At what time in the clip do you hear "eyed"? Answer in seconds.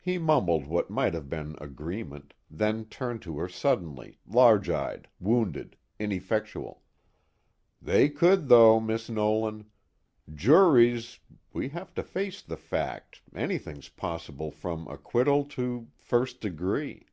4.68-5.06